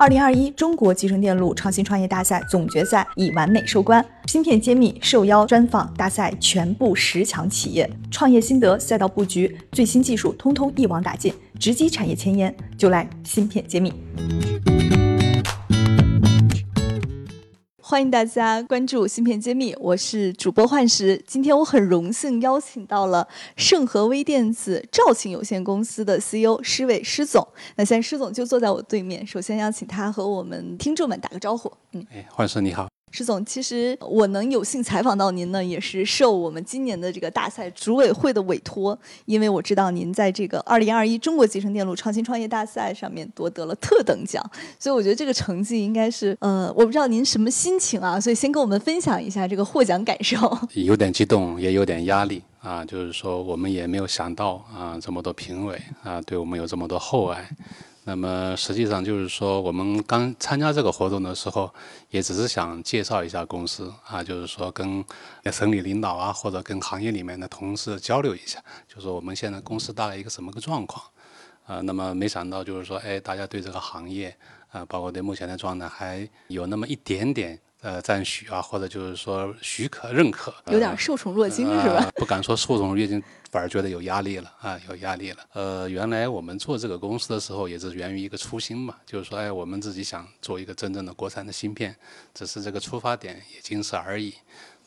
[0.00, 13.92] 二零二一中国集成电路创新创业大赛总决赛已完美收官，芯片揭秘受邀专访大赛全部十强企业，创业心得、赛道布局、最新技术，通通一网打尽，直击产业前沿，就来芯片揭秘。
[17.90, 21.18] 欢迎大家关注芯片揭秘，我是主播幻石。
[21.26, 23.26] 今天我很荣幸邀请到了
[23.56, 27.48] 盛和微电子肇庆有限公司的 CEO 施伟施总。
[27.76, 31.72] 那现在施总就坐在我对面，首先邀请他和我们听众们打个招呼。
[31.92, 32.86] 嗯，哎，幻石你好。
[33.10, 44.44] 施总，其实我能有幸采访到您呢，也是受我们今年的这个大赛组委会的委托，因为我知道您在这个二零二一中国集成电路创新创业大赛上面夺得了特等奖，
[44.78, 50.36] 所以我觉得这个成绩应该是，呃，我不知道您什么心情啊，所以先跟我们分享一下这个获奖感受。
[50.74, 57.48] 有点激动，也有点压力啊，就是说我们也没有想到啊，这么多评委啊，对我们有这么多厚爱。
[58.08, 61.70] 那么实际上就是说，我们刚参加这个活动的时候，
[62.08, 65.04] 也只是想介绍一下公司啊，就是说跟
[65.52, 71.04] 省里领导啊，或者跟行业里面的同事交流一下，就是我们现在公司大概一个什么个状况
[71.66, 71.82] 啊。
[71.82, 74.34] 那么没想到就是说，哎，大家对这个行业
[74.70, 77.60] 啊，包括对目前的状态，还有那么一点点。
[77.80, 82.10] 呃，赞许啊，或者就是说许可、认可，有点受宠若惊是吧？
[82.16, 83.22] 不敢说受宠若惊，
[83.52, 85.38] 反而觉得有压力了啊，有压力了。
[85.52, 91.94] 呃，原来我们做这个公司的时候，也是源于一个初心嘛，就是说，哎，我们自己想做一个真正的国产的芯片，
[92.34, 94.34] 只是这个出发点也仅此而已。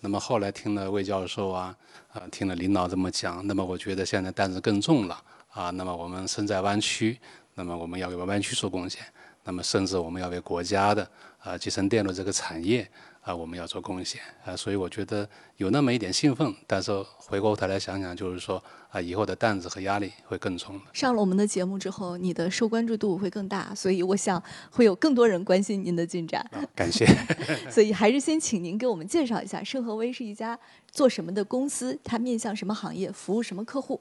[0.00, 1.76] 那么后来听了魏教授啊，
[2.12, 5.70] 啊，听了领导这么讲，那么我觉得现在担子更重了啊。
[5.70, 7.16] 那么我们身在湾区，
[7.54, 9.00] 那么我们要为湾区做贡献，
[9.44, 11.08] 那么甚至我们要为国家的。
[11.40, 12.88] 啊，集成电路这个产业
[13.22, 20.78] 啊，我们要做贡献啊，所以我觉得有那么一点兴奋，但是回过头来想想，就是说啊，以后的担子和压力会更重。
[20.92, 26.44] 上了我们的节目之后，你的受关注度会更大，所以我想会有更多人关心您的进展。
[26.74, 27.06] 感谢。
[27.70, 30.58] 所以还是先请您给我们介绍一下，盛和威是一家
[30.90, 31.98] 做什么的公司？
[32.04, 33.10] 它面向什么行业？
[33.10, 33.98] 服务什么客户？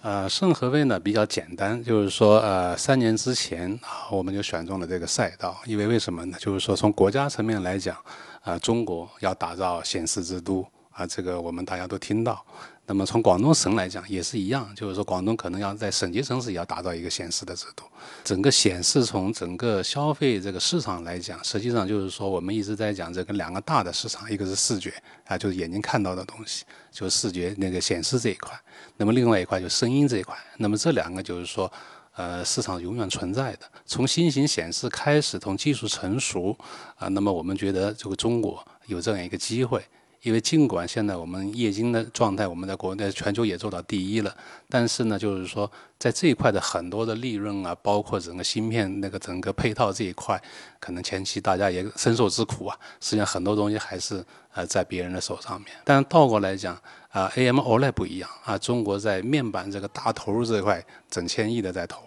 [0.00, 6.36] 呃，盛和微呢比较简单，就是说，呃，三年之前啊，我们就选中了这个赛道，因为为什么呢？
[6.38, 7.96] 就是说，从国家层面来讲，
[8.42, 12.44] 啊，中国要打造显示之都啊，这个我们大家都听到。
[12.90, 17.84] 那么从广东省来讲也是一样，就是说广东可能要在省级城市也要打造一个显示的制度。
[18.24, 24.90] 整个显示从整个消费这个市场来讲，实际上就是说我们一直在讲这个两个大的市场，一个是视觉
[25.26, 28.50] 啊，就是眼睛看到的东西，就是视觉那个显示这一块；
[28.96, 30.34] 那么另外一块就是声音这一块。
[30.56, 31.70] 那么这两个就是说，
[32.16, 33.70] 呃，市场永远存在的。
[33.84, 36.56] 从新型显示开始，从技术成熟
[36.96, 39.84] 啊，那么我们觉得这个中国有这样一个机会。
[40.22, 44.36] 因为尽管现在我们液晶的状态，我们在国内全球也做到第一了，
[44.68, 50.40] 但是呢，就是说在这一块的很多的利润啊，包括整个芯片那个整个配套这一块，
[50.80, 52.76] 可能前期大家也深受之苦啊。
[53.00, 55.70] 实际上很多东西还是呃在别人的手上面。
[55.84, 56.74] 但倒过来讲
[57.10, 62.02] 啊，AMOLED 不一样啊，中国在面板这个大投入这一块，整千亿的在投。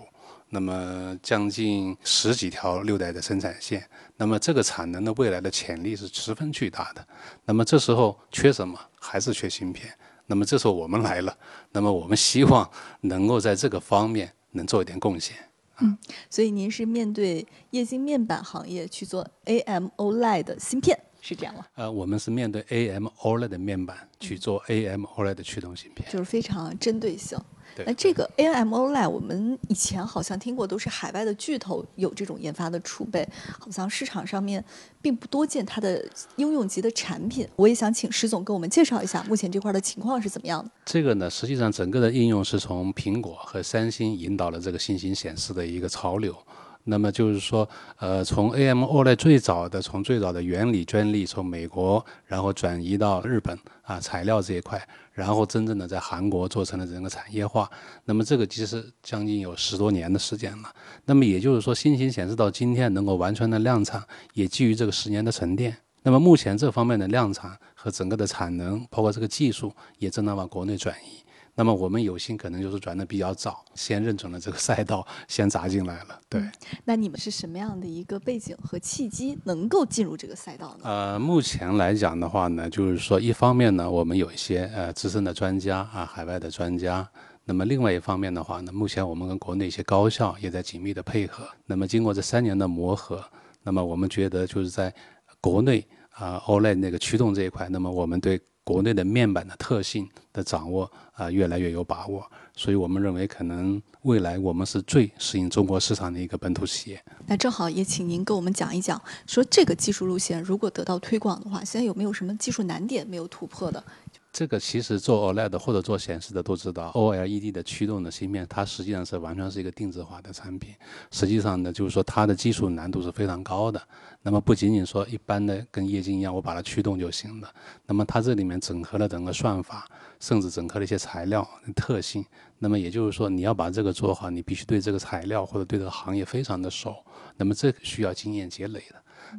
[0.53, 7.07] 那么将近十几条六代的生产线，那么这个产能的未来的潜力是十分巨大的。
[7.45, 8.77] 那么这时候缺什么？
[8.99, 9.89] 还是缺芯片。
[10.27, 11.35] 那么这时候我们来了，
[11.71, 12.69] 那么我们希望
[13.01, 15.37] 能够在这个方面能做一点贡献。
[15.79, 15.97] 嗯，
[16.29, 21.65] 所以您是面对液晶面板行业去做 AMOLED 的芯片，是这样吗？
[21.75, 27.39] 呃，我们是面对 AMOLED 的面板去做 AMOLED 的驱动芯片，就是非常针对性。
[27.85, 33.27] 那这个 AMO Lab 我们以前好像听过，都是海外的巨头有这种研发的储备，
[33.59, 34.63] 好像市场上面
[35.01, 36.05] 并不多见它的
[36.35, 37.47] 应用级的产品。
[37.55, 40.69] 我也想请石总给我们介绍一下目前这块的情况是怎么样的。
[40.85, 46.35] 这个呢，实际上整个的应用是从苹果和三星引导了这个新型显示的一个潮流。
[46.83, 54.81] 那么就是说，呃，从 AMO 呢最早的从最早的原理专利从美国，然后转移到日本啊材料这一块。
[55.13, 57.69] 然后真正的在韩国做成了整个产业化，
[58.05, 60.73] 那么这个其实将近有十多年的时间了。
[61.03, 64.01] 那么也就是说，新型显示到今天能够完全的量产，
[64.33, 65.75] 也基于这个十年的沉淀。
[66.03, 71.21] 那么目前这方面的量产和整个的产能，包括这个技术，也正在往国内转移。
[71.61, 76.19] 那么我们有幸可能就是转的比较早，先认准了这个赛道，先砸进来了。
[76.27, 76.41] 对，
[76.85, 80.89] 那你们是什么样的一个背景和契机，能够进入这个赛道呢？
[80.89, 87.07] 呃，目前来讲的话呢，就是说一方面呢，我们有一些呃资深的专家啊，海外的专家。
[87.43, 91.47] 那么另外一方面的话呢，目前我们跟国内一些高校也在紧密的配合。
[91.67, 93.23] 那么经过这三年的磨合，
[93.61, 94.91] 那么我们觉得就是在
[95.39, 98.41] 国内啊，OLED 那个驱动这一块，那么我们对。
[98.71, 102.25] 国内的面板的特性的掌握啊越来越有把握，
[102.55, 107.03] 所以我们认为可能未来我们是最适应中国市场的一个本土企业。
[107.27, 113.83] 那正好也请您跟我们讲一讲，说这个技术路线如果得到推广的话，现在有没有什么技术难点没有突破的？
[114.31, 120.73] 这个其实做 OLED 或者做显示的都知道，OLED 的驱动的芯片，它实际上是完全是一个定制化的产品。
[121.11, 123.81] 实际上呢，就是说它的技术难度是非常高的。
[124.21, 127.53] 那么不仅仅说一般的跟液晶一样，我把它驱动就行了。
[127.85, 129.85] 那么它这里面整合了整个算法，
[130.21, 131.45] 甚至整合了一些材料
[131.75, 132.25] 特性。
[132.57, 136.95] 那么也就是说，你要把这个做好，你必须对这个材料或者对这个行业非常的熟。
[137.35, 138.95] 那么这需要经验积累的。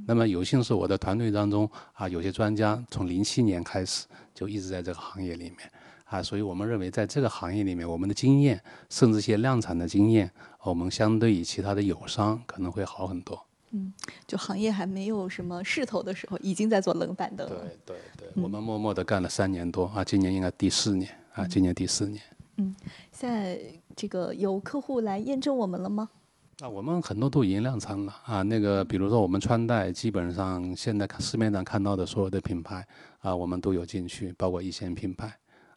[0.07, 5.59] 那么有幸是我的团队当中啊，有些专家从零七年开始就一直在这个行业里面
[6.05, 10.31] 啊，所以我们认为在这个行业里面，我们的经验甚至一些量产的经验，
[10.63, 13.43] 我们相对于其他的友商可能会好很多。
[13.71, 13.91] 嗯，
[14.27, 17.57] 就行业还没有什么势头的时候，已经在做冷板凳了。
[17.87, 22.23] 对对对，我们默默的干了三年多啊，今年应该第四年啊，今年第四年。
[22.59, 22.77] 嗯，
[23.11, 23.59] 现在
[23.97, 26.11] 这个有客户来验证我们了吗？
[26.61, 28.43] 啊，我们很多都已经量产了啊。
[28.43, 32.87] 那个，比如说我们穿戴，基本上现在市面上看到的所有的品牌
[33.21, 35.35] 啊，我们都有进去，包括一线品牌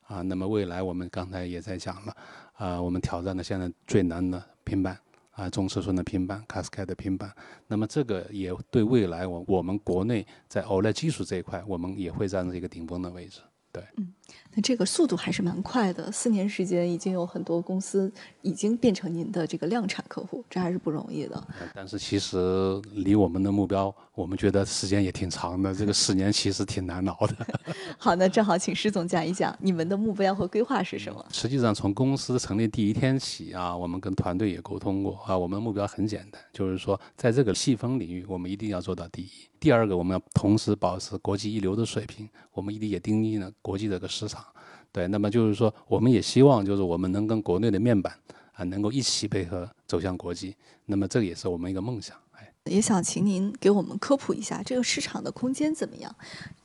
[0.08, 0.22] 啊。
[0.22, 2.16] 那么未来我们刚才也在讲了
[2.54, 4.98] 啊，我们挑战的现在最难的平板
[5.32, 7.34] 啊，中尺寸的平板，Cascade 的平板。
[7.68, 13.40] 那么这个也对未来我我们国内在 OLED 技术这一块，我们也会站在一个顶峰的位置。
[13.72, 14.14] 对，嗯。
[14.54, 18.12] 那这个速度还是蛮快的，四年时间已经有很多公司
[18.42, 21.48] 已经变成您的这个量产客户，这还是不容易的。
[21.74, 27.36] 但是其实离我们的目标，我们觉得时间也挺长的，这个四年其实挺难熬的。
[28.00, 31.26] 好，那正好请施总讲一讲你们的目标和规划是什么？
[31.32, 39.30] 实际上从公司成立第一天起啊，我们跟团队也沟通过啊，我们的目标很简单，就是说在这个细分领域，我们一定要做到第一。
[39.58, 44.46] 第二个，我们要同时保持国际一流的水平，我们一定也定义了国际这个市场。
[44.92, 48.14] 对，那么就是说，我们也希望就是我们能跟国内的面板
[48.54, 50.56] 啊，能够一起配合走向国际。
[50.86, 52.16] 那么这个也是我们一个梦想。
[52.38, 56.16] 哎，也想请您给我们科普一下，这个市场的空间怎么样？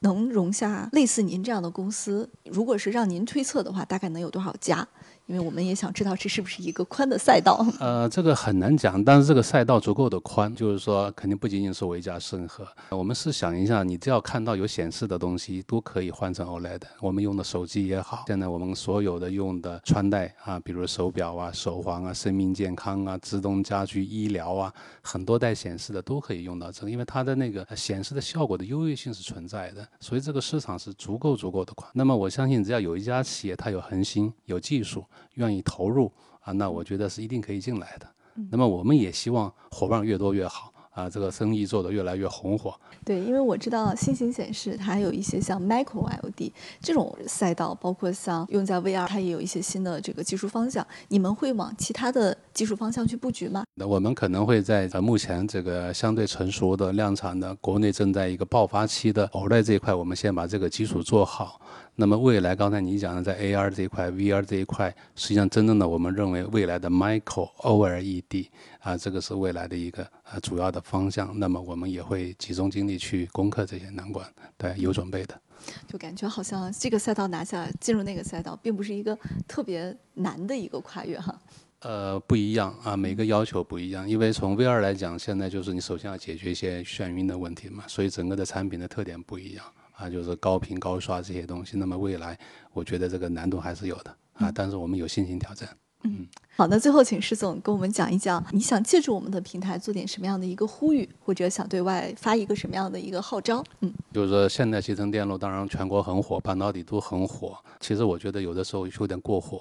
[0.01, 2.31] 能容下类似您这样的公司？
[2.45, 4.87] 如果是让您推测的话，大概能有多少家？
[5.31, 7.65] 因为我们也想知道这是不是一个宽的赛道。
[7.79, 12.67] 呃，这个很难讲，但是这个赛道足够的宽，就是说肯定不仅仅是维嘉盛和。
[12.91, 16.81] 我们试想一下，你只要看到有显示的东西，都可以换成 OLED。
[17.01, 31.89] 我们用的手机也好，现在我们所有的用的穿戴啊，比如手表啊、手环啊、生命健康啊、自动家居、医疗啊，很多带显示的都可以用到这个，因为它的那个显示的效果的优越性是存在的，所以这个市场是足够足够的宽。
[31.95, 35.05] 那么我相信，只要有一家企业它有恒心、有技术。
[35.35, 38.07] 愿意投入啊，那我觉得是一定可以进来的。
[38.51, 42.75] 那么我们也希望伙伴越多越好啊，这个生意做得越来越红火。
[43.05, 50.87] 对，因为我知道新型显示它还有一些像 Micro LED 这种赛道，包括像用在 VR，它也有一些新的这个技术方向。
[51.09, 53.65] 你们会往其他的技术方向去布局吗？
[53.75, 61.59] 那我们可能会在呃目前这个相对成熟的量产的国内正在一个爆发期的 OLED 这一块，我们先把这个基础做好。
[61.95, 68.49] 那么未来，刚才你讲的在 AR 这一块、VR 这一块，实际上真正的我们认为未来的 Micro OLED
[68.81, 71.33] 啊，这个是未来的一个呃主要的方向。
[71.39, 74.27] 那么我们也会集中精力去攻克这些难关，
[74.59, 75.41] 对，有准备的。
[75.89, 79.19] 就感觉好像这个赛道拿下，进入那个赛道，并不是一个
[79.49, 81.35] 特别难的一个跨越哈。
[81.83, 84.09] 呃，不一样啊，每个要求不一样。
[84.09, 89.65] 因为从 VR 来讲，现在就是你首先要解决一些眩晕的问题嘛，所以整个的产品的特点不一样。
[89.93, 92.39] 啊，就是高频高刷这些东西，那么未来
[92.73, 95.69] 我觉得这个难度还是有的啊，但是我们有信心挑战。
[96.05, 103.63] 嗯，好，那最后请施总跟我们讲一讲，你想借助我们的平台做点什么样的一个呼吁，或者想对外发一个什么样的一个号召？
[103.81, 109.61] 嗯，就是说现在集成电路当然全国很火，半导体都很火，其实我觉得有的时候有点过火。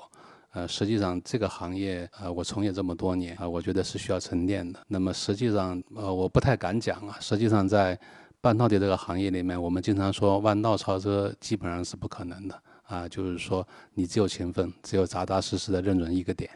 [0.52, 4.80] 呃，实际上这个行业呃，我从业这么多年啊，我觉得是需要沉淀的。
[4.88, 8.00] 那么实际上呃，我不太敢讲啊，实际上在。
[8.42, 16.50] 半导体这个行业里面，我们经常说弯道超车基本上是不可能的啊，就是说你只有勤奋，只有扎扎实实的认准一个点，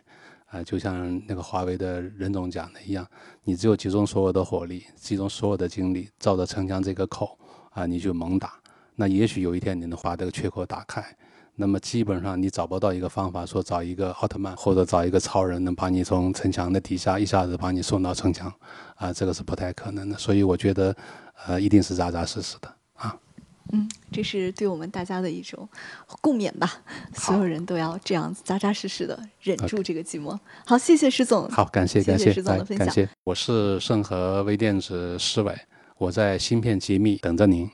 [0.46, 3.06] 啊，就像那个华为的任总讲的一样，
[3.44, 7.38] 你只有集中所有的火力，集中所有的精力，照着城墙这个口
[7.72, 8.54] 啊，你就猛打，
[8.96, 11.04] 那也许有一天你能把这个缺口打开。
[11.56, 18.52] 那么基本上你找不到一个方法，说找一个奥特曼或者找一个超人能把你从城墙的底下一下子把你送到城墙，
[18.96, 20.18] 啊，这个是不太可能的。
[20.18, 20.96] 所以我觉得，
[21.46, 23.16] 呃，一定是扎扎实实的啊。
[23.72, 25.70] 嗯，这是对我们大家的一种
[26.22, 26.70] 共勉吧。
[27.14, 30.38] 所有人都要这样子扎扎实实的忍住这个寂寞。
[30.66, 31.48] 好，谢谢石总。
[31.50, 32.88] 好，感谢感谢石总的分享。
[32.88, 35.56] 感谢，我是盛和微电子施伟，
[35.98, 37.70] 我在芯片揭秘等着您。